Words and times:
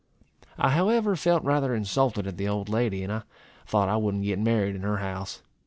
I 0.57 0.69
however 0.71 1.15
felt 1.15 1.43
rather 1.43 1.75
insulted 1.75 2.25
at 2.25 2.37
the 2.37 2.47
old 2.47 2.69
lady, 2.69 3.03
and 3.03 3.13
I 3.13 3.21
thought 3.67 3.87
I 3.87 3.97
wouldn't 3.97 4.23
get 4.23 4.39
married 4.39 4.73
in 4.75 4.81
her 4.81 4.97
house. 4.97 5.43